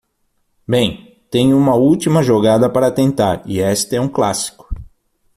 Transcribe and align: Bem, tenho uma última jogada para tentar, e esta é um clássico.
Bem, 0.67 1.15
tenho 1.29 1.55
uma 1.55 1.75
última 1.75 2.23
jogada 2.23 2.67
para 2.67 2.89
tentar, 2.89 3.43
e 3.45 3.61
esta 3.61 3.97
é 3.97 4.01
um 4.01 4.09
clássico. 4.09 4.67